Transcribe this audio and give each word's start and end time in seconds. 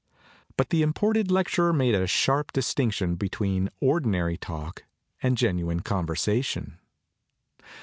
But 0.57 0.71
the 0.71 0.81
imported 0.81 1.29
lecturer 1.29 1.71
made 1.71 1.93
a 1.93 2.07
sharp 2.07 2.53
dis 2.53 2.73
tinction 2.73 3.19
between 3.19 3.69
ordinary 3.79 4.35
talk 4.35 4.83
and 5.21 5.37
genuine 5.37 5.81
conversation. 5.81 6.79